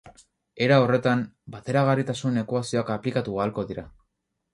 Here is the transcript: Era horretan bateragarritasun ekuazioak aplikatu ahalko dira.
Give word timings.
Era 0.67 0.77
horretan 0.83 1.19
bateragarritasun 1.55 2.39
ekuazioak 2.43 2.89
aplikatu 2.95 3.37
ahalko 3.43 3.67
dira. 3.73 3.85